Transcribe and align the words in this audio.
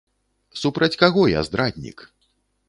Супраць 0.61 0.97
каго 1.03 1.27
я 1.33 1.45
здраднік?! 1.51 1.97